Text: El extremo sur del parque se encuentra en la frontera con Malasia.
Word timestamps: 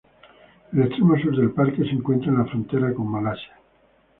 El 0.73 0.81
extremo 0.81 1.15
sur 1.19 1.37
del 1.37 1.51
parque 1.51 1.83
se 1.83 1.91
encuentra 1.91 2.31
en 2.31 2.39
la 2.39 2.45
frontera 2.45 2.91
con 2.91 3.05
Malasia. 3.07 3.53